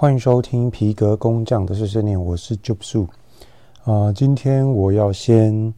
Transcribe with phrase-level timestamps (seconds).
[0.00, 3.06] 欢迎收听皮革工匠的碎碎念，我是 Jobsu。
[4.14, 5.74] 今天我要先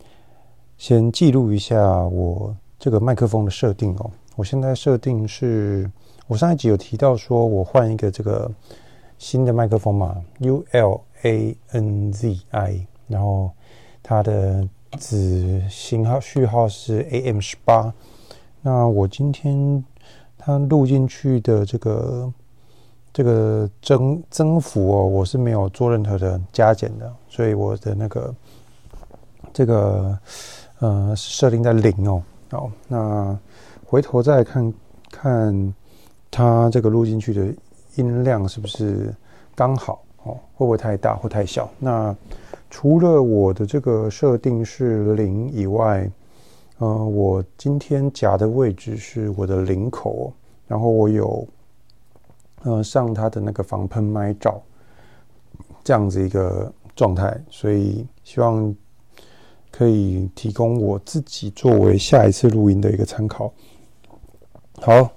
[0.79, 4.09] 先记录一下我这个麦克风的设定哦。
[4.37, 5.91] 我现在设定是，
[6.29, 8.49] 我上一集有提到说我换一个这个
[9.19, 13.51] 新的麦克风嘛，U L A N Z I，然后
[14.05, 14.65] 它的
[14.99, 17.93] 子型号序号是 A M 十八。
[18.61, 19.85] 那我今天
[20.39, 22.33] 它录进去的这个。
[23.13, 28.35] 这个增增幅哦，我是没有做任何的加减的，所以我的那个
[29.53, 30.19] 这个
[30.79, 32.23] 呃设定在零哦。
[32.51, 33.39] 好，那
[33.85, 34.75] 回头再看
[35.11, 35.75] 看
[36.31, 37.55] 它这个录进去的
[37.97, 39.15] 音量是不是
[39.55, 40.33] 刚好哦？
[40.55, 41.69] 会不会太大或太小？
[41.79, 42.17] 那
[42.71, 46.11] 除了我的这个设定是零以外，
[46.79, 50.33] 呃，我今天夹的位置是我的领口，
[50.67, 51.47] 然后我有。
[52.65, 54.63] 呃，上它的那个防喷麦罩，
[55.83, 58.73] 这样子一个状态，所以希望
[59.69, 63.53] 可以提供我自己作为下一次录音的一个参考。
[64.81, 65.11] 好，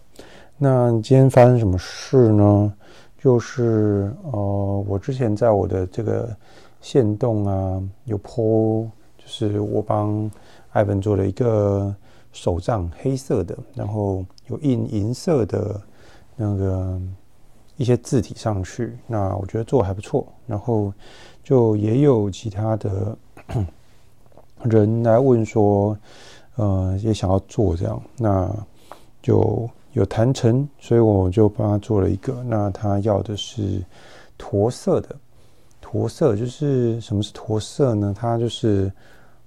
[0.57, 2.73] 那今天发生什么事呢？
[3.19, 6.35] 就是呃，我之前在我的这个
[6.81, 10.31] 线动啊，有 po，就是我帮
[10.71, 11.95] 艾文做了一个
[12.31, 15.79] 手杖，黑色的，然后有印银色的
[16.35, 16.99] 那个。
[17.77, 20.25] 一些字体上去，那我觉得做还不错。
[20.47, 20.93] 然后
[21.43, 23.17] 就也有其他的
[24.63, 25.97] 人来问说，
[26.55, 28.49] 呃，也想要做这样，那
[29.21, 32.43] 就有谈成，所以我就帮他做了一个。
[32.43, 33.83] 那他要的是
[34.37, 35.15] 驼色的，
[35.81, 38.13] 驼色就是什么是驼色呢？
[38.17, 38.91] 它就是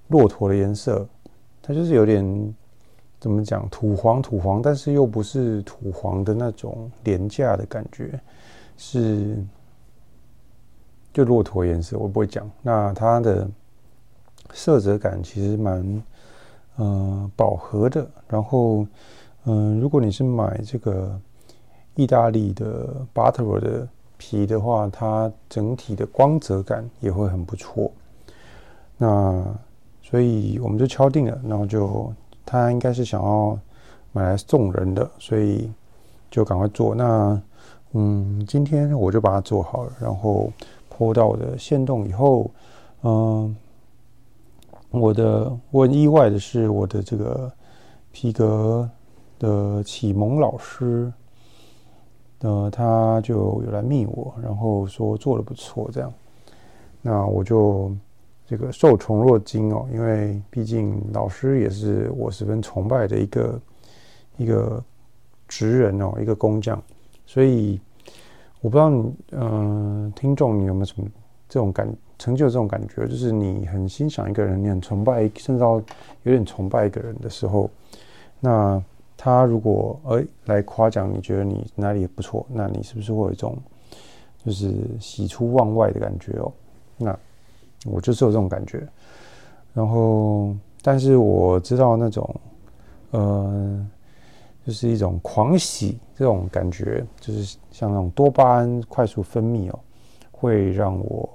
[0.08, 1.06] 骆驼的颜色，
[1.62, 2.54] 它就是有点。
[3.20, 3.68] 怎么讲？
[3.68, 8.20] 土黄土黄，但是又不是土黄的那种廉价的感觉，
[8.76, 9.36] 是
[11.12, 11.98] 就骆驼颜色。
[11.98, 12.48] 我不会讲。
[12.62, 13.50] 那它的
[14.52, 16.02] 色泽感其实蛮
[16.76, 18.08] 呃饱和的。
[18.28, 18.86] 然后
[19.46, 21.20] 嗯、如果你是买这个
[21.96, 27.90] 意大利的 Butter 的皮的话，它整体的光泽感也会很不错。
[28.96, 29.44] 那
[30.02, 32.12] 所以我们就敲定了，然后就。
[32.50, 33.58] 他应该是想要
[34.10, 35.70] 买来送人的，所以
[36.30, 36.94] 就赶快做。
[36.94, 37.38] 那
[37.92, 40.50] 嗯，今天我就把它做好了，然后
[40.90, 42.50] po 到我的线洞以后，
[43.02, 43.54] 嗯，
[44.90, 47.52] 我的我很意外的是，我的这个
[48.12, 48.88] 皮革
[49.38, 51.12] 的启蒙老师，
[52.40, 56.10] 呃，他就有来密我，然后说做的不错，这样，
[57.02, 57.94] 那我就。
[58.48, 63.60] 这个受宠若惊哦，因为毕竟老师也是我十分崇拜的一个
[64.38, 64.82] 一个
[65.46, 66.82] 职人哦，一个工匠，
[67.26, 67.78] 所以
[68.62, 71.06] 我不知道你嗯、听众你有没有什么
[71.46, 75.74] 这种感成就这种感觉，就是你很欣赏一个人，你很崇拜，甚至到
[76.22, 77.68] 有点崇拜一个人的时候，
[78.40, 78.82] 那
[79.14, 83.54] 他如果哎来夸奖你，觉得你哪里也不错，那你是不是会有一种
[84.42, 86.50] 就是喜出望外的感觉哦？
[86.96, 87.18] 那。
[87.86, 88.86] 我就是有这种感觉，
[89.72, 90.52] 然后，
[90.82, 92.40] 但是我知道那种，
[93.12, 93.86] 呃，
[94.66, 99.78] 就是一种狂喜这种感觉，就是像那种多巴胺快速分泌哦，
[100.32, 101.30] 会让我，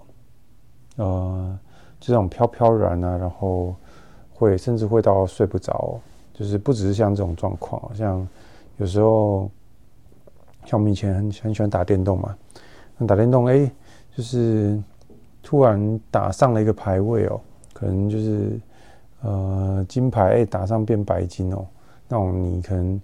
[0.97, 1.59] 呃，
[1.97, 3.73] 这种飘飘然啊，然后
[4.33, 5.97] 会甚至会到睡不着，
[6.33, 8.27] 就是不只是像这种状况，像
[8.77, 9.49] 有时候，
[10.65, 12.35] 像我们以前很很喜欢打电动嘛，
[12.97, 13.71] 那打电动哎，
[14.13, 14.77] 就是。
[15.43, 17.39] 突然打上了一个排位哦，
[17.73, 18.59] 可能就是
[19.21, 21.65] 呃金牌哎打上变白金哦，
[22.07, 22.99] 那种你可能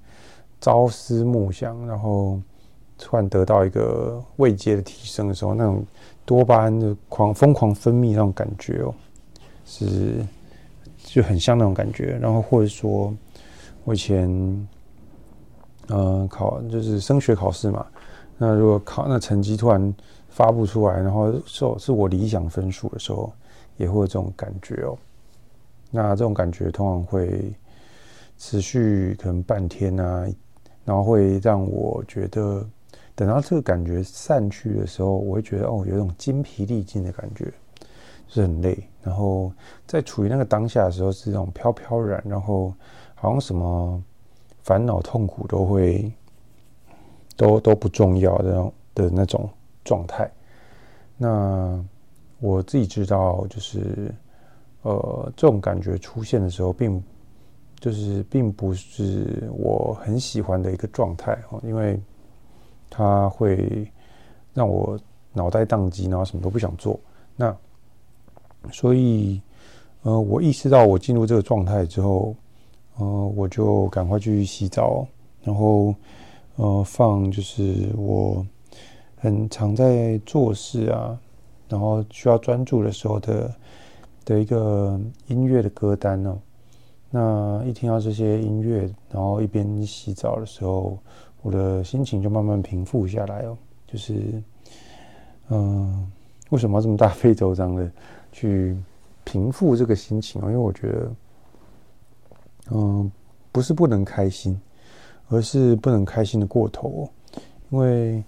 [0.62, 2.40] 朝思暮想，然后
[2.98, 5.86] 突然得到一个位阶的提升的时候，那种
[6.26, 8.94] 多巴胺的狂疯狂分泌那种感觉哦，
[9.66, 10.26] 是
[10.98, 12.18] 就很像那种感觉。
[12.22, 13.14] 然后或者说
[13.84, 14.68] 我以前
[15.88, 17.86] 呃考就是升学考试嘛，
[18.40, 19.94] 那如果考那成绩突然。
[20.32, 23.34] 发布出来，然后是是我理想分数的时候，
[23.78, 24.96] 也会有这种感觉哦。
[25.92, 27.52] 那这种感觉通常会
[28.38, 30.26] 持续可能半天啊，
[30.86, 32.66] 然后会让我觉得，
[33.16, 37.52] 等到这个感觉散去的时候，我会觉得哦，有一种筋疲力尽的感觉，
[38.28, 38.78] 是很累。
[39.02, 39.52] 然后
[39.88, 42.72] 在处于那个当下的时候，是这种飘飘然，然后
[43.16, 44.02] 好像什么
[44.64, 46.10] 烦恼痛苦都会
[47.40, 49.50] 都都不重要的的那种。
[49.86, 50.30] 状态，
[51.18, 51.84] 那
[52.40, 54.14] 我自己知道，就是
[54.84, 57.02] 呃，这种感觉出现的时候，并
[57.80, 62.00] 就是并不是我很喜欢的一个状态哦，因为
[62.88, 63.90] 它会
[64.54, 65.00] 让我
[65.34, 67.00] 脑袋宕机，然后什么都不想做。
[67.36, 67.56] 那
[68.72, 69.42] 所以，
[70.04, 72.36] 呃，我意识到我进入这个状态之后，
[72.98, 73.06] 呃，
[73.36, 75.08] 我就赶快去洗澡，
[75.42, 75.96] 然后
[76.60, 78.46] 呃，放就是我
[79.16, 81.18] 很常在做事啊，
[81.70, 83.56] 然后需要专注的时候的
[84.26, 86.38] 的一个音乐的歌单哦。
[87.10, 91.00] 那一听到这些音乐，然后一边洗澡的时候，
[91.42, 93.58] 我的心情就慢慢平复下来哦。
[93.88, 94.44] 就是，
[95.48, 96.12] 嗯、
[96.50, 97.90] 为什么要这么大费周章的
[98.34, 98.78] 去
[99.24, 100.46] 平复这个心情啊？
[100.48, 101.12] 因为我觉得，
[102.72, 103.10] 嗯、
[103.50, 104.60] 不是不能开心，
[105.30, 107.10] 而是不能开心的过头哦。
[107.70, 108.24] 因为，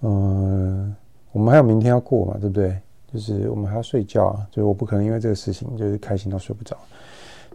[0.00, 0.96] 呃，
[1.32, 2.78] 我们还有明天要过嘛，对不对？
[3.12, 6.76] 就是我们还要睡觉啊，所以我不可能因为这个事情就是开心到睡不着。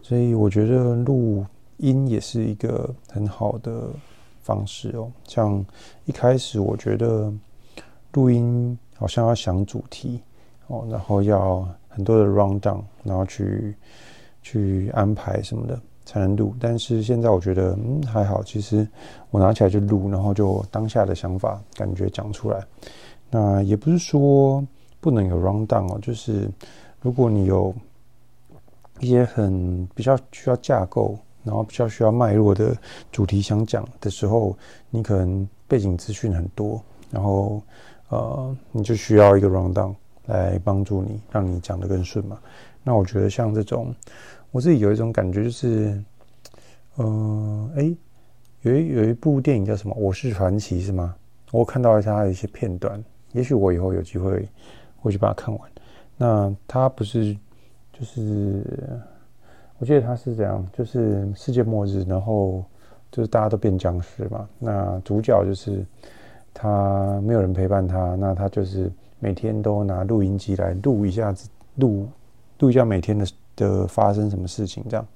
[0.02, 1.44] 所以我觉得录
[1.78, 3.88] 音也是一个很好的
[4.42, 5.10] 方式哦。
[5.24, 5.64] 像
[6.04, 7.32] 一开始我觉得
[8.12, 10.20] 录音好像要想主题
[10.68, 13.74] 哦，然后要很多的 round down，然后去
[14.42, 16.54] 去安排什么的才能录。
[16.58, 18.88] 但是现在我觉得嗯还好，其实
[19.30, 22.64] 我拿起来就录，然后就当下的想法感觉讲出来。
[23.30, 24.66] 那也不是说
[25.00, 26.50] 不能有 round down 哦，就是
[27.02, 27.74] 如果你有。
[29.00, 32.76] 一些很比较需要架构，然后比较需要脉络的
[33.12, 34.56] 主题想讲的时候，
[34.90, 37.62] 你可能背景资讯很多，然后
[38.08, 39.94] 呃，你就需要一个 rundown
[40.26, 42.40] 来帮助你，让你讲得更顺嘛。
[42.82, 43.94] 那我觉得像这种，
[44.50, 46.02] 我自己有一种感觉就是，
[46.96, 47.96] 呃，哎，
[48.62, 51.14] 有一有一部电影叫什么《我是传奇》是吗？
[51.52, 53.02] 我看到了它的一些片段，
[53.32, 54.48] 也许我以后有机会
[54.96, 55.70] 会去把它看完。
[56.16, 57.36] 那它不是。
[58.00, 58.62] 就是
[59.78, 62.64] 我记得他是这样，就是世界末日，然后
[63.10, 64.48] 就是大家都变僵尸嘛。
[64.56, 65.84] 那主角就是
[66.54, 72.08] 他没有人陪伴他，那他就是每天都拿录音机来录一下子，录
[72.60, 73.26] 录一下每天的
[73.58, 75.06] 的发生什么事情这样。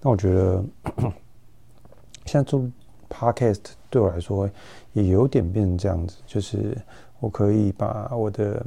[0.00, 0.64] 那我觉得
[2.26, 2.64] 现在做
[3.08, 4.48] podcast 对我来说
[4.92, 6.76] 也有点变成这样子，就是
[7.18, 8.64] 我可以把我的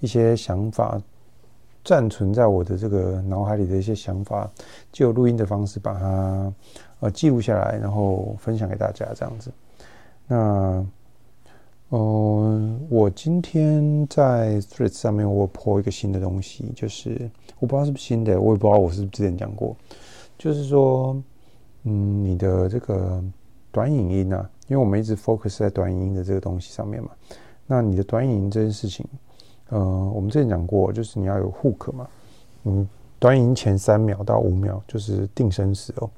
[0.00, 1.00] 一些想法。
[1.82, 4.46] 暂存在我的这个脑海里的一些想法，
[4.92, 6.52] 就有录音的方式把它
[7.00, 9.50] 呃记录下来，然后分享给大家这样子。
[10.26, 10.86] 那，
[11.92, 19.76] 嗯、呃，我今天在 Threads 上面我 po 一个新的东西，就是我不知道是不是新的，我也不知道我是不是之前讲过，
[20.38, 21.20] 就是说，
[21.82, 23.20] 嗯，你的这个
[23.72, 27.10] 短影音啊，因为我们一直 focus 在短影音的这个东西上面嘛，
[27.66, 29.04] 那你的短影音这件事情。
[29.70, 29.78] 呃，
[30.14, 32.08] 我们之前讲过，就是你要有 hook 嘛，
[32.64, 32.88] 嗯，
[33.18, 36.10] 短影前三秒到五秒就是定生死哦。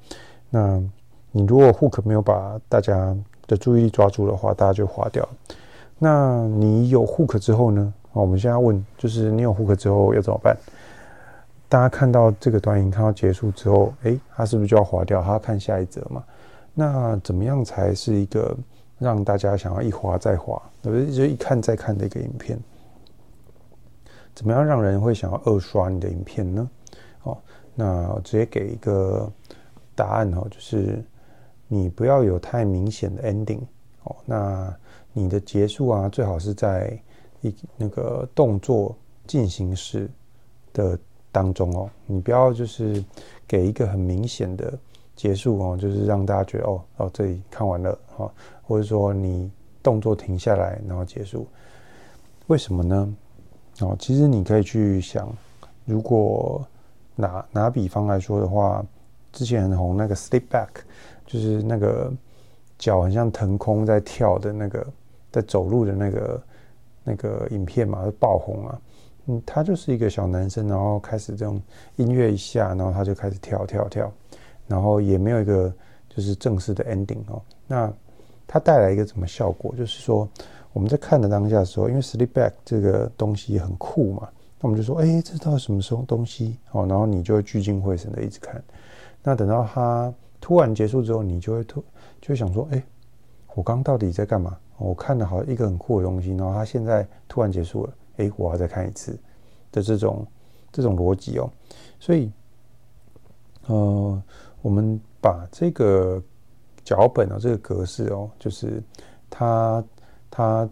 [0.49, 0.79] 那
[1.31, 3.15] 你如果 hook 没有把大家
[3.47, 5.27] 的注意力抓住的话，大家就划掉。
[6.03, 7.93] 那你有 hook 之后呢？
[8.11, 10.53] 我们现在问，就是你有 hook 之后要怎么办？
[11.69, 15.21] 大家看到这个短影看到结束之后，诶，他是不是就要划掉？
[15.23, 16.21] 他要看下一则嘛？
[16.73, 18.53] 那怎么样才是一个
[18.99, 21.09] 让大家想要一划再划，对不对？
[21.09, 22.59] 就一看再看的一个影片？
[24.35, 26.69] 怎么样让人会想要二刷你的影片呢？
[27.23, 27.37] 哦，
[27.75, 29.31] 那我直接给一个
[29.95, 31.01] 答案哦，就是
[31.69, 33.61] 你不要有太明显的 ending
[34.03, 34.13] 哦。
[34.25, 34.75] 那
[35.13, 36.99] 你的结束啊，最好是在
[37.41, 38.95] 一那个动作
[39.25, 40.09] 进行时
[40.73, 40.97] 的
[41.31, 41.89] 当中哦。
[42.05, 43.03] 你不要就是
[43.47, 44.77] 给一个很明显的
[45.15, 48.31] 结束哦，就是让大家觉得哦哦这里看完了哦，
[48.63, 49.49] 或者说你
[49.81, 51.47] 动作停下来然后结束，
[52.47, 53.15] 为什么呢？
[53.79, 55.27] 哦，其实你可以去想，
[55.85, 56.65] 如果
[57.15, 58.85] 拿拿比方来说的话，
[59.31, 60.69] 之前很红那个 Step Back，
[61.25, 62.11] 就是那个
[62.77, 64.87] 脚很像腾空在跳的那个，
[65.33, 66.43] 在走路的那个
[67.03, 68.81] 那个影片嘛，就爆红啊。
[69.25, 71.61] 嗯，他就是一个小男生，然后开始这种
[71.97, 74.09] 音乐一下，然后他就开始跳跳跳，
[74.65, 75.73] 然后也没有一个
[76.07, 77.41] 就是正式的 ending 哦。
[77.67, 77.91] 那
[78.47, 79.75] 他带来一个什么效果？
[79.75, 80.25] 就是说。
[80.73, 84.27] 我们在看的当下的时候，因为 sleep back 这个东西很酷嘛，
[84.59, 86.57] 那我们就说，哎，这到底什么时候东西？
[86.71, 88.59] 哦，然后你就会聚精会神的一直看。
[89.21, 90.11] 那等到它
[90.41, 91.79] 突然结束之后，你就会突
[92.19, 92.83] 就会想说，哎，
[93.53, 94.57] 我刚到底在干嘛？
[94.83, 99.17] 我看了好一个很酷的东西，然后它现在突然结束了，哎，我要再看一次
[99.71, 100.27] 的这种
[100.71, 101.49] 这种逻辑哦。
[101.99, 102.31] 所以，
[103.67, 104.23] 呃，
[104.61, 106.21] 我们把这个
[106.83, 108.83] 脚本哦，这个格式哦，就是
[109.29, 109.83] 他。
[110.35, 110.67] 他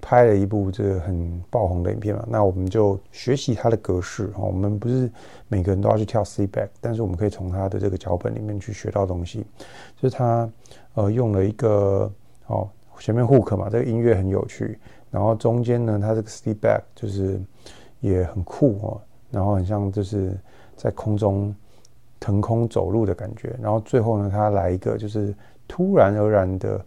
[0.00, 4.46] 拍了一部这个很爆红的影片嘛，那我们就学习他的格式哦。
[4.46, 5.08] 我们不是
[5.46, 9.46] 每个人都要去跳 C back，但是我们可以从他的这个脚本里面去学到东西。
[9.96, 10.50] 就是他
[10.94, 12.12] 呃用了一个
[12.46, 14.78] 哦前面 hook 嘛，这个音乐很有趣，
[15.10, 17.38] 然后中间呢，它这个 step back 就是
[18.00, 19.00] 也很酷哦，
[19.30, 20.34] 然后很像就是
[20.76, 21.54] 在空中
[22.18, 25.34] 腾空走路的感觉，然后最后呢，它来一个就是
[25.68, 26.82] 突然而然的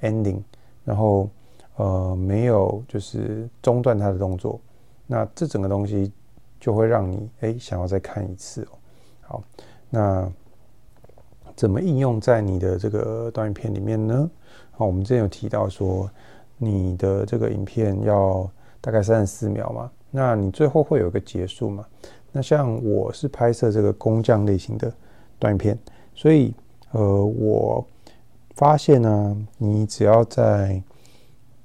[0.00, 0.42] ending，
[0.82, 1.28] 然后
[1.76, 4.58] 呃没有就是中断它的动作，
[5.06, 6.10] 那这整个东西
[6.58, 8.78] 就会让你哎想要再看一次哦。
[9.20, 9.44] 好，
[9.90, 10.32] 那
[11.54, 14.30] 怎么应用在你的这个短影片里面呢？
[14.76, 16.10] 好，我们之前有提到说，
[16.58, 18.50] 你的这个影片要
[18.80, 21.86] 大概三十四秒嘛，那你最后会有一个结束嘛？
[22.32, 24.92] 那像我是拍摄这个工匠类型的
[25.38, 25.78] 短片，
[26.12, 26.52] 所以
[26.90, 27.86] 呃，我
[28.56, 30.82] 发现呢，你只要在，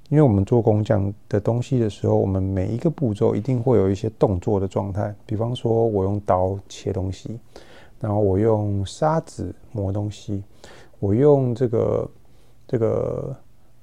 [0.08, 7.40] 因为我们做工匠的东西的时候，我们每一个步骤一定会有一些动作的状态，比方说我用刀切东西，
[7.98, 10.44] 然后我用砂纸磨东西，
[11.00, 12.08] 我用这个。
[12.70, 13.36] 这个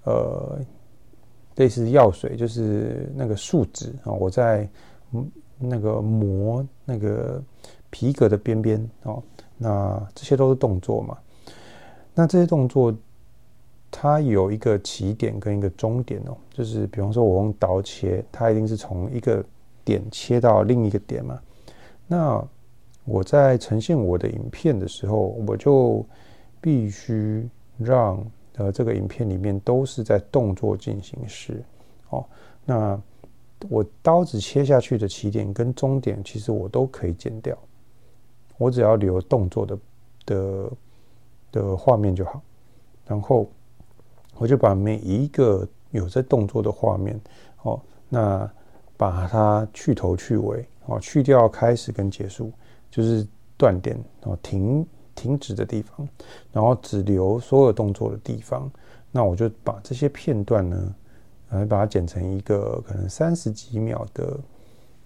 [0.06, 0.58] 呃，
[1.56, 4.66] 类似药水，就是那个树脂啊，我在
[5.58, 7.44] 那个磨那个
[7.90, 9.22] 皮革的边边哦，
[9.58, 11.18] 那这些都是动作嘛。
[12.16, 12.96] 那这些动作
[13.92, 19.44] 它有一个起点跟一个终点哦，就是比方说我用刀切，它一定是从一个
[19.84, 21.38] 点切到另一个点嘛。
[22.08, 22.42] 那
[23.04, 26.06] 我在呈现我的影片的时候，我就
[26.62, 27.46] 必须
[27.78, 28.26] 让。
[28.58, 31.64] 呃，这个影片里面都是在动作进行时，
[32.10, 32.26] 哦，
[32.66, 33.00] 那
[33.70, 37.56] 我刀子切下去的起点跟终点，其实我都可以剪掉，
[38.58, 39.80] 我只要留动作的
[40.26, 40.72] 的
[41.52, 42.42] 的画面就好，
[43.06, 43.48] 然后
[44.38, 47.20] 我就把每一个有在动作的画面，
[47.62, 48.52] 哦，那
[48.98, 52.52] 把它去头去尾，哦，去掉开始跟结束，
[52.90, 54.84] 就是断点，哦，停。
[55.18, 56.08] 停止的地方，
[56.54, 58.72] 然后只留所有动作的地方。
[59.12, 60.96] 那我就把这些片段呢，
[61.50, 64.40] 来把它剪成一个可能三十几秒的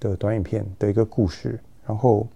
[0.02, 2.28] 的短影片的一个故事，然后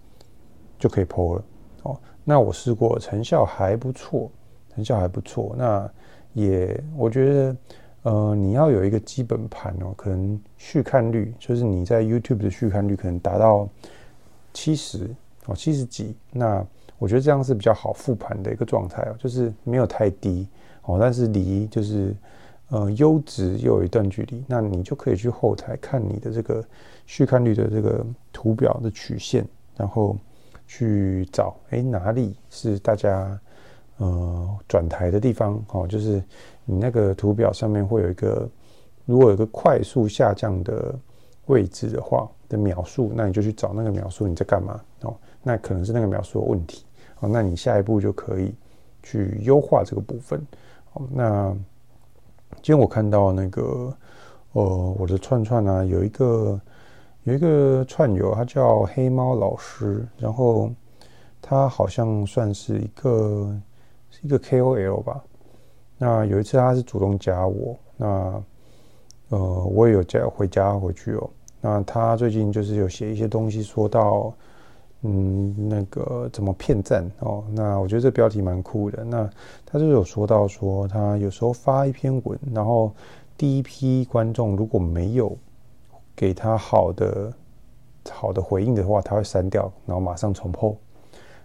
[0.78, 1.44] 就可以 po 了。
[1.82, 4.30] 哦，那我试过，成效还不错，
[4.74, 5.54] 成效还不错。
[5.58, 5.90] 那
[6.32, 7.56] 也我觉得，
[8.04, 13.68] 呃，你要有一个基本盘哦，可能续看率，就是你在 YouTube 的续看率可能达到
[14.54, 15.10] 七十
[15.44, 16.66] 哦，七十几那。
[16.98, 20.46] 我觉得这样是比较好复盘的一个状态哦，就是没有太低
[20.84, 22.14] 哦，但是离就是
[22.70, 26.64] 呃优质又有一段距离，那你就可以去后台看你的这个
[27.06, 30.16] 续看率的这个图表的曲线，然后
[30.66, 33.38] 去找哎哪里是大家
[33.98, 36.22] 呃转台的地方哦，就是
[36.64, 38.48] 你那个图表上面会有一个
[39.04, 40.94] 如果有一个快速下降的
[41.46, 46.84] 位置的话的描述，那你就去找那个描述你在干嘛哦，那可能是那个描述的问题。
[47.14, 48.52] 好，那你下一步就可以
[49.00, 50.44] 去优化这个部分。
[50.90, 51.52] 好，那
[52.54, 53.96] 今天我看到那个，
[54.54, 56.60] 呃，我的串串啊，有一个
[57.22, 60.68] 有一个串友，他叫黑猫老师，然后
[61.40, 63.56] 他好像算是一个
[64.22, 65.22] 一个 KOL 吧。
[65.96, 68.42] 那有一次他是主动加我，那
[69.28, 71.30] 呃，我也有加回加回去哦。
[71.60, 74.34] 那他最近就是有写一些东西，说到。
[75.08, 77.44] 嗯，那个怎么骗赞哦？
[77.52, 79.04] 那我觉得这标题蛮酷的。
[79.04, 79.30] 那
[79.64, 82.92] 他就有说到说，他有时候发一篇文，然后
[83.38, 85.36] 第一批观众如果没有
[86.16, 87.32] 给他好的
[88.10, 90.74] 好的回应的话，他会删掉，然后马上重 po。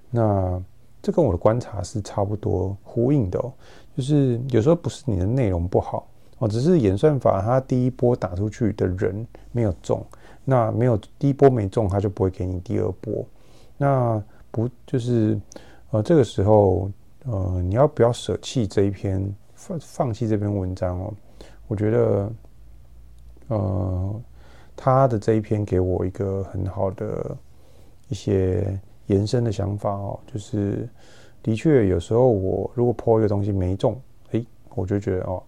[0.09, 0.59] 那
[1.03, 3.53] 这跟我的观察是差不多呼应的哦。
[3.95, 6.07] 就是有时候不是你的内容不好
[6.39, 10.03] 哦，只是演算法它第一波打出去的人没有中，
[10.43, 13.23] 那没有第一波没中，他就不会给你第二波。
[13.81, 15.35] 那不就是
[15.89, 16.87] 呃，这个时候
[17.25, 19.19] 呃，你要不要舍弃这一篇
[19.55, 21.11] 放放弃这篇文章哦？
[21.67, 22.31] 我觉得
[23.47, 24.21] 呃，
[24.75, 27.35] 他的这一篇给我一个很好的
[28.07, 30.87] 一些延伸的想法哦，就是
[31.41, 34.45] 的确有时候我如果 po 一个东西没中，诶，
[34.75, 35.41] 我就觉得哦，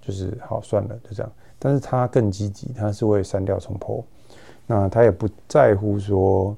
[0.00, 1.32] 就是好算了，就这样。
[1.58, 4.04] 但是他更积极，他是会删掉重 po，
[4.68, 6.56] 那他也不在乎说。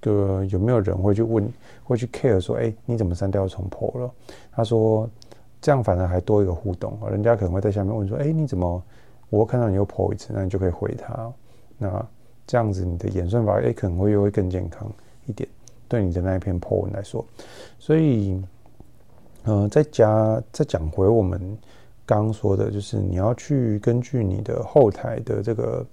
[0.00, 1.48] 个有没有人会去问，
[1.84, 4.10] 会去 care 说，哎，你怎么删掉重 po 了？
[4.52, 5.08] 他说
[5.60, 8.82] 这样反而还多一个互动，人家可能会在下面问说，哎，你怎么
[9.28, 11.32] 我看到你又 po 一次，那你就可以回他。
[11.76, 12.06] 那
[12.46, 14.90] 这样子你的演算法，哎，可能会又会更健康
[15.26, 15.48] 一点，
[15.88, 17.24] 对你的那一篇 po 文来说。
[17.78, 18.42] 所以，
[19.44, 21.58] 呃，再加再讲回我们
[22.06, 25.86] 刚说的，就是你要去根据你的后台的这个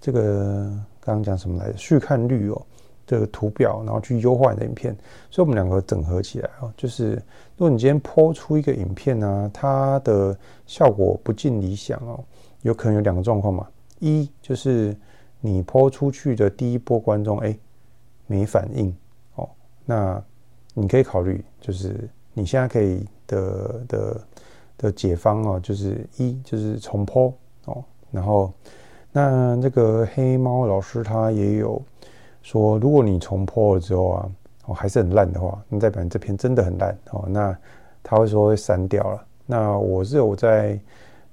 [0.00, 1.76] 这个刚刚讲什么来着？
[1.78, 2.66] 续看率哦。
[3.06, 4.96] 这个图表，然后去优化你的影片，
[5.30, 7.10] 所以我们两个整合起来啊，就是
[7.56, 12.18] 如果你今天 po 出一个影片呢、它的效果不尽理想哦，
[12.62, 13.68] 有可能有两个状况嘛，
[14.00, 14.96] 一就是
[15.40, 17.56] 你 po 出去的第一波观众哎
[18.26, 18.94] 没反应
[19.34, 19.48] 哦，
[19.84, 20.22] 那
[20.72, 24.20] 你可以考虑就是你现在可以的的
[24.78, 27.34] 的解方哦，就是一就是重 po
[27.66, 28.50] 哦，然后
[29.12, 31.80] 那这个黑猫老师他也有。
[32.44, 34.30] 说，如果你重破了之后啊，
[34.66, 37.24] 哦还是很烂的话，那代表你这篇真的很烂哦。
[37.26, 37.56] 那
[38.02, 39.26] 他会说会删掉了。
[39.46, 40.78] 那我是有在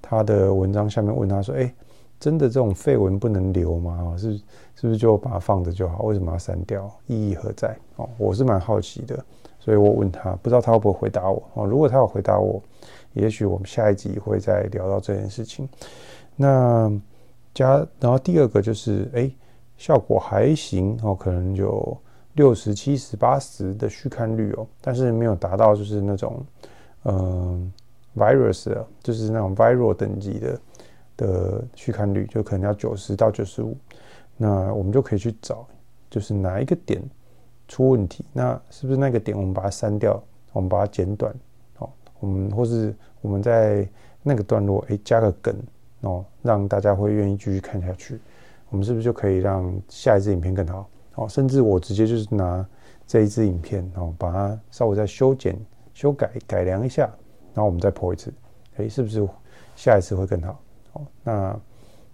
[0.02, 1.70] 他的文章下面问他说，哎，
[2.18, 4.16] 真的这种废文不能留吗？
[4.18, 6.04] 是是不是就把它放着就好？
[6.04, 6.90] 为什么要删掉？
[7.08, 7.78] 意义何在？
[7.98, 9.22] 哦，我是蛮好奇的，
[9.60, 11.66] 所以我问他，不知道他会不会回答我哦。
[11.66, 12.64] 如果他有回答我，
[13.12, 15.68] 也许我们下一集会再聊到这件事情。
[16.38, 16.90] 那
[17.54, 19.30] 加，然后第二个就是哎。
[19.82, 21.98] 效果还行哦，可能有
[22.34, 26.46] 六十七十八十的续看率哦，但是没有达到就是那种
[27.06, 27.74] 嗯
[28.16, 30.62] virus 啊，就是那种 viral 等级的
[31.18, 33.76] 的续看率，就可能要九十到九十五。
[34.38, 35.66] 那我们就可以去找，
[36.12, 37.02] 就是哪一个点
[37.68, 40.22] 出问题，那是不是那个点我们把它删掉，
[40.54, 41.34] 我们把它剪短
[41.80, 43.90] 哦，我们或是我们在
[44.22, 45.56] 那个段落诶加个梗
[46.02, 48.20] 哦，让大家会愿意继续看下去。
[48.72, 50.90] 我们是不是就可以让下一支影片更好？
[51.16, 52.66] 哦，甚至我直接就是拿
[53.06, 55.60] 这一支影片，哦，把它稍微再修剪、
[55.94, 57.04] 修改、改良一下，
[57.54, 58.34] 然后我们再播一次，
[58.78, 59.28] 诶，是不是
[59.76, 60.62] 下一次会更好？
[60.94, 61.60] 哦，那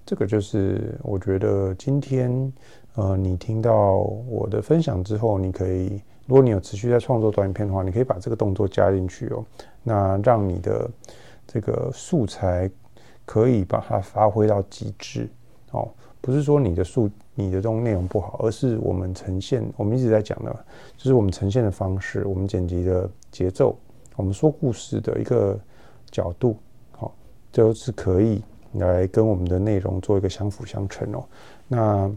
[0.04, 2.52] 这个就是我觉得今天，
[2.96, 3.98] 呃，你听到
[4.28, 9.46] 我的分享之后，你可以，如果你有持续在创作短影片的话，你可以把这个动作加进去哦，
[9.84, 10.90] 那让你的
[11.46, 12.68] 这个素材
[13.26, 15.30] 可以把它发挥到极致，
[15.70, 15.88] 哦。
[16.27, 20.53] 不是说你的数、你的这种内容不好，而是我们呈现，我们一直在讲的，
[20.98, 23.79] 就是我们呈现的方式，我们剪辑的节奏，
[24.17, 25.57] 我们说故事的一个
[26.12, 26.57] 角度，
[26.91, 27.15] 好，
[27.50, 28.43] 就是可以
[28.74, 31.24] 来跟我们的内容做一个相辅相成哦。
[31.65, 32.11] 那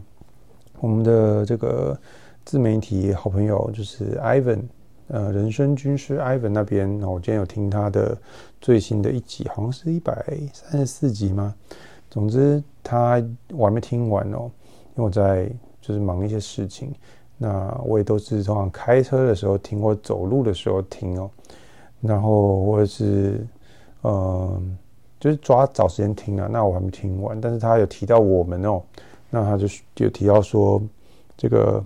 [0.81, 1.97] 我们的这个
[2.43, 4.63] 自媒体好朋友就是 Ivan，
[5.07, 8.17] 呃，人生军师 Ivan 那边，我今天有听他的
[8.59, 10.13] 最新的一集，好像是一百
[10.51, 11.55] 三十四集吗？
[12.11, 14.51] 总之，他我还没听完哦，
[14.95, 16.93] 因为我在就是忙一些事情。
[17.37, 21.31] 那我也都是通常开车的时候听，或走路的时候听哦。
[22.01, 23.47] 然后或者是
[24.03, 24.77] 嗯，
[25.19, 26.49] 就是抓找时间听啊。
[26.51, 28.81] 那我还没听完，但是他有提到我们哦，
[29.29, 30.81] 那他就有提到说，
[31.37, 31.81] 这个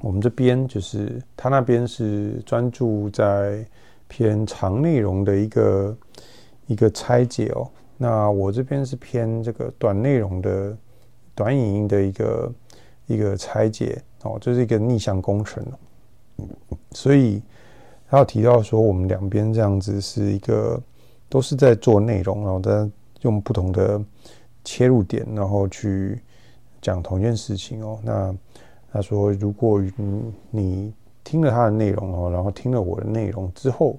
[0.00, 3.64] 我们这边就是他那边是专注在
[4.08, 5.96] 偏长内容的一个
[6.66, 7.68] 一个拆解哦。
[8.02, 10.76] 那我这边是偏这个短内容的
[11.36, 12.52] 短影音的一个
[13.06, 15.64] 一个拆解哦，这是一个逆向工程，
[16.90, 17.40] 所以
[18.10, 20.82] 他有提到说，我们两边这样子是一个
[21.28, 24.02] 都是在做内容，然后在用不同的
[24.64, 26.20] 切入点，然后去
[26.80, 28.00] 讲同一件事情哦。
[28.02, 28.34] 那
[28.92, 33.96] 他说，如果你你听了他的内容哦，然后听了我的内容之后，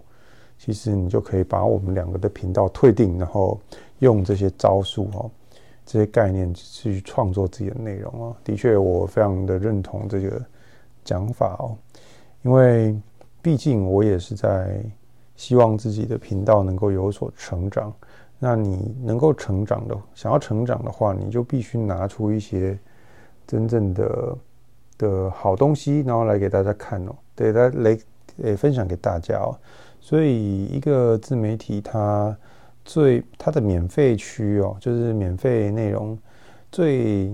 [0.60, 3.58] 其实你就可以把我们两个的频道退订，然后。
[4.04, 5.32] 用这些招数哦，
[5.86, 10.42] 这些概念去创作自己的内容哦，的确我非常的认同这个
[11.06, 11.78] 讲法哦，
[12.42, 12.94] 因为
[13.42, 14.84] 毕竟我也是在
[15.38, 17.92] 希望自己的频道能够有所成长。
[18.40, 22.78] 那你能够成长的，想要成长的话，你就必须拿出一些
[23.48, 24.38] 真正的
[24.98, 27.98] 的好东西，然后来给大家看哦，对，来来
[28.42, 29.56] 诶分享给大家哦。
[30.02, 32.38] 所以一个自媒体它。
[32.86, 36.18] 最它的免费区哦，就是免费内容
[36.72, 37.34] 最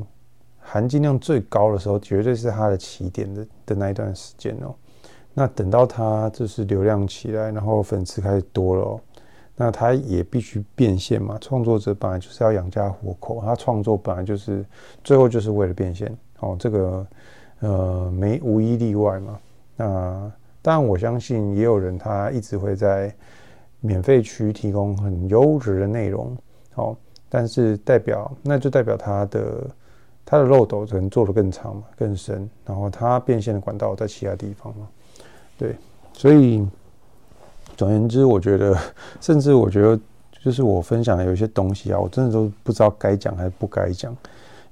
[0.60, 4.76] 含金量最高的时候，绝对是它的起点的的那一段时间哦。
[5.34, 9.02] 那等到它就是流量起来，然后粉丝开始多了哦，
[9.56, 11.38] 那它也必须变现嘛。
[11.42, 14.64] 创作者本来就是要养家糊口，他创作本来就是
[15.04, 16.56] 最后就是为了变现哦。
[16.60, 17.08] 这个
[17.62, 19.40] 呃没无一例外嘛。
[19.76, 20.32] 那
[20.62, 23.12] 当然我相信也有人他一直会在。
[23.82, 26.36] 免费区提供很优质的内容，
[26.74, 26.98] 好，
[27.30, 29.68] 但是代表那就代表它的
[30.26, 34.88] 它的漏斗可能做得更长嘛，更深，然后它变现的管道在其他地方嘛，
[35.58, 35.76] 对，
[36.12, 36.68] 所以
[37.78, 38.78] 总而言之，我觉得，
[39.22, 39.98] 甚至我觉得，
[40.44, 44.12] 就是我分享的有一些东西啊，我真的都不知道该讲还是不该讲，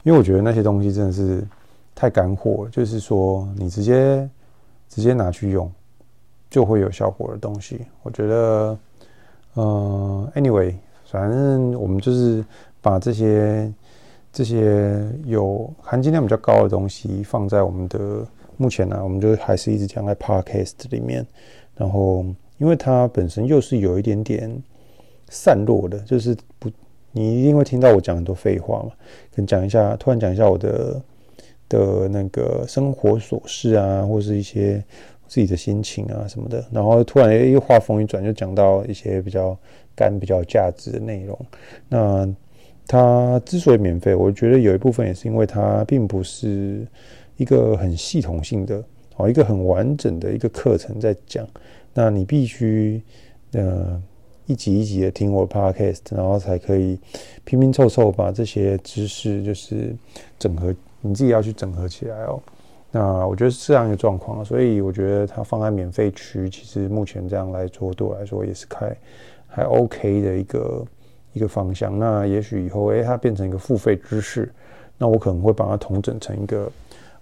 [0.03, 1.41] 因为我觉得那些东西真的是
[1.95, 4.29] 太干货了，就是说你直接
[4.89, 5.71] 直接拿去用
[6.49, 8.77] 就会有效果的东西，我觉得。
[9.57, 10.71] 呃，anyway，
[11.05, 12.45] 反正我们就是
[12.79, 13.73] 把这些
[14.31, 18.23] 这些有含金量比较高的东西放在我们的
[18.55, 21.25] 目前呢、我们就还是一直讲在 Podcast 里面。
[21.75, 22.23] 然后，
[22.59, 24.51] 因为它本身又是有一点点
[25.29, 26.69] 散落的，就是不，
[27.11, 28.91] 你一定会听到我讲很多废话嘛。
[29.35, 31.01] 跟讲一下，突然讲一下我的
[31.67, 34.83] 的那个生活琐事啊，或是一些
[35.27, 36.63] 自己的心情啊什么的。
[36.71, 39.57] 然后突然又话锋一转，就讲到一些比较
[39.95, 41.39] 干、比较价值的内容。
[41.89, 42.27] 那
[42.87, 46.87] 它之所以免费，我觉得有一部分也是因为它并不是
[47.35, 48.81] 一个很系统性的
[49.17, 51.45] 哦，一个很完整的一个课程在讲。
[51.93, 53.01] 那你必须
[53.51, 54.01] 呃
[54.45, 56.97] 一集一集的听我的 podcast，然后才可以
[57.43, 59.93] 拼拼凑凑把这些知识就是
[60.39, 62.41] 整合，你自己要去整合起来哦。
[62.97, 68.95] 那我觉得是这样一个状况，所以我觉得它放在免费区，其实目前这样来做，对我来说也是开
[69.47, 70.85] 还 OK 的一个。
[71.33, 74.51] 一个方向，那也许以后，诶，它变成一个付费知识，
[74.97, 76.71] 那我可能会把它统整成一个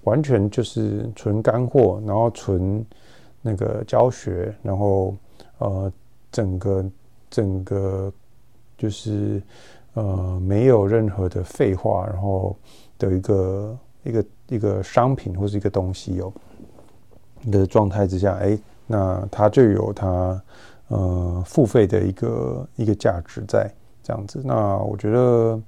[0.03, 2.85] 完全就是纯干货，然后纯
[3.41, 5.13] 那个教学，然后
[5.57, 5.91] 呃，
[6.31, 6.85] 整个
[7.29, 8.09] 整个
[8.77, 9.41] 就是
[9.95, 12.55] 呃，没有任何的废话，然后
[12.97, 16.31] 的一个一个一个商品或是一个东西哦
[17.51, 20.41] 的状态之下，诶，那它就有它
[20.89, 23.71] 呃付费的一个一个价值在。
[24.07, 25.59] 这样子，那我觉得，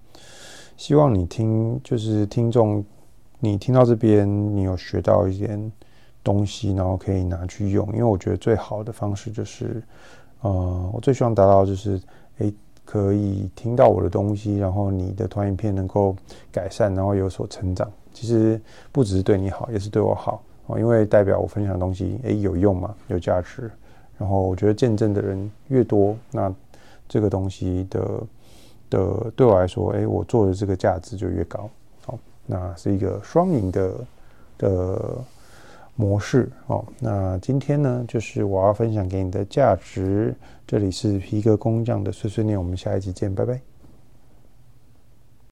[0.76, 2.86] 希望你听，就是听众，
[3.40, 5.72] 你听到这边，你有学到一点
[6.24, 7.84] 东西，然后可以拿去用。
[7.94, 9.82] 因为我觉得最好的方式就是，
[10.42, 12.00] 呃，我最希望达到就是，
[12.38, 12.54] 诶，
[12.86, 16.16] 可以听到我的东西，然后你的团影片能够
[16.52, 17.92] 改善，然后有所成长。
[18.17, 18.60] 其实
[18.91, 23.69] 不只是对你好，也是对我好哦，因为代表我分享的东西，诶，有用嘛，有价值。
[24.17, 26.53] 然后我觉得见证的人越多，那。
[27.10, 28.21] 这个东西的
[28.89, 31.69] 的对我来说，哎，我做的这个价值就越高，
[32.06, 33.93] 好，那是一个双赢的
[34.58, 35.17] 的
[35.95, 40.36] 模式，哦，那今天呢，就是我要分享给你的价值，
[40.67, 43.77] 这里是皮革工匠的碎碎念，我们下一集见，拜拜。